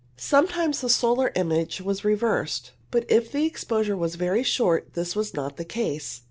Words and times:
Sometimes 0.17 0.81
the 0.81 0.89
solar 0.89 1.31
image 1.35 1.79
was 1.79 2.03
reversed, 2.03 2.71
but 2.89 3.05
if 3.07 3.31
the 3.31 3.45
exposure 3.45 3.95
was 3.95 4.15
very 4.15 4.41
short 4.41 4.95
this 4.95 5.15
was 5.15 5.35
not 5.35 5.57
the 5.57 5.63
case. 5.63 6.19